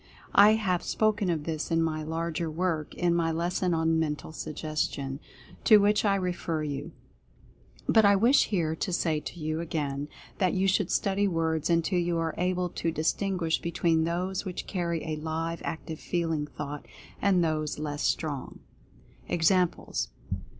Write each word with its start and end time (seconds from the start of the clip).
I 0.33 0.55
have 0.55 0.81
spoken 0.81 1.29
of 1.29 1.43
this 1.43 1.69
in 1.69 1.79
my 1.83 2.01
larger 2.01 2.49
work, 2.49 2.95
in 2.95 3.13
my 3.13 3.31
lesson 3.31 3.71
on 3.75 3.99
"Mental 3.99 4.31
Suggestion," 4.31 5.19
to 5.65 5.77
which 5.77 6.03
I 6.05 6.15
refer 6.15 6.63
you. 6.63 6.93
But 7.87 8.03
I 8.03 8.15
wish 8.15 8.45
here 8.47 8.75
to 8.75 8.91
say 8.91 9.19
to 9.19 9.39
you, 9.39 9.59
again, 9.59 10.07
that 10.39 10.53
you 10.55 10.67
should 10.67 10.89
study 10.89 11.27
words 11.27 11.69
until 11.69 11.99
you 11.99 12.17
are 12.17 12.33
able 12.39 12.69
to 12.69 12.91
distinguish 12.91 13.61
between 13.61 14.03
those 14.03 14.43
which 14.43 14.65
carry 14.65 15.03
a 15.05 15.17
live, 15.21 15.61
active, 15.63 15.99
feeling 15.99 16.47
thought, 16.47 16.87
and 17.21 17.43
those 17.43 17.77
less 17.77 18.01
strong. 18.01 18.61
EXAMPLES. 19.29 20.07